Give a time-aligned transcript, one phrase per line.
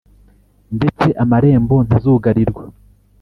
[0.77, 2.63] ndetse amarembo ntazugarirwa